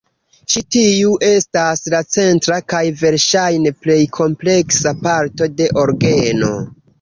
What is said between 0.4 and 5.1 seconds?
Ĉi tiu estas la centra kaj verŝajne plej kompleksa